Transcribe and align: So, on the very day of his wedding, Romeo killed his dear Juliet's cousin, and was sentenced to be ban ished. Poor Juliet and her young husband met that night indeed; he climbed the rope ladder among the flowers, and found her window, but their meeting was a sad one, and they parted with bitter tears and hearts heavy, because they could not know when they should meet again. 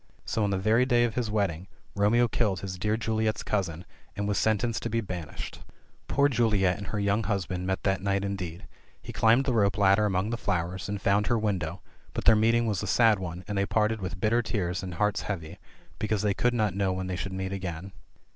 So, 0.25 0.43
on 0.43 0.49
the 0.49 0.57
very 0.57 0.83
day 0.83 1.03
of 1.03 1.13
his 1.13 1.29
wedding, 1.29 1.67
Romeo 1.95 2.27
killed 2.27 2.61
his 2.61 2.79
dear 2.79 2.97
Juliet's 2.97 3.43
cousin, 3.43 3.85
and 4.15 4.27
was 4.27 4.39
sentenced 4.39 4.81
to 4.81 4.89
be 4.89 4.99
ban 4.99 5.27
ished. 5.27 5.59
Poor 6.07 6.27
Juliet 6.27 6.79
and 6.79 6.87
her 6.87 6.99
young 6.99 7.21
husband 7.25 7.67
met 7.67 7.83
that 7.83 8.01
night 8.01 8.25
indeed; 8.25 8.65
he 8.99 9.13
climbed 9.13 9.45
the 9.45 9.53
rope 9.53 9.77
ladder 9.77 10.05
among 10.07 10.31
the 10.31 10.37
flowers, 10.37 10.89
and 10.89 10.99
found 10.99 11.27
her 11.27 11.37
window, 11.37 11.81
but 12.15 12.25
their 12.25 12.35
meeting 12.35 12.65
was 12.65 12.81
a 12.81 12.87
sad 12.87 13.19
one, 13.19 13.43
and 13.47 13.59
they 13.59 13.65
parted 13.67 14.01
with 14.01 14.19
bitter 14.19 14.41
tears 14.41 14.81
and 14.81 14.95
hearts 14.95 15.21
heavy, 15.21 15.59
because 15.99 16.23
they 16.23 16.33
could 16.33 16.55
not 16.55 16.73
know 16.73 16.91
when 16.91 17.05
they 17.05 17.15
should 17.15 17.31
meet 17.33 17.53
again. 17.53 17.91